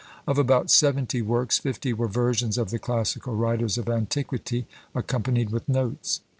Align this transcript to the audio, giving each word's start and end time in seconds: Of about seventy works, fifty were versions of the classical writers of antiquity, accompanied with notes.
Of 0.25 0.39
about 0.39 0.71
seventy 0.71 1.21
works, 1.21 1.59
fifty 1.59 1.93
were 1.93 2.07
versions 2.07 2.57
of 2.57 2.71
the 2.71 2.79
classical 2.79 3.35
writers 3.35 3.77
of 3.77 3.87
antiquity, 3.87 4.65
accompanied 4.95 5.51
with 5.51 5.69
notes. 5.69 6.21